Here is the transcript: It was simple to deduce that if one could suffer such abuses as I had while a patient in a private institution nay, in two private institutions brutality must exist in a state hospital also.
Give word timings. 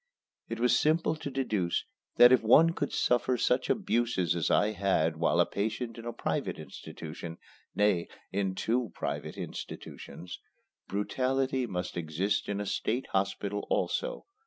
It 0.49 0.59
was 0.59 0.79
simple 0.79 1.15
to 1.17 1.29
deduce 1.29 1.85
that 2.15 2.31
if 2.31 2.41
one 2.41 2.71
could 2.71 2.91
suffer 2.91 3.37
such 3.37 3.69
abuses 3.69 4.35
as 4.35 4.49
I 4.49 4.71
had 4.71 5.17
while 5.17 5.39
a 5.39 5.45
patient 5.45 5.99
in 5.99 6.05
a 6.07 6.11
private 6.11 6.57
institution 6.57 7.37
nay, 7.75 8.07
in 8.31 8.55
two 8.55 8.89
private 8.95 9.37
institutions 9.37 10.39
brutality 10.87 11.67
must 11.67 11.97
exist 11.97 12.49
in 12.49 12.59
a 12.59 12.65
state 12.65 13.09
hospital 13.11 13.67
also. 13.69 14.25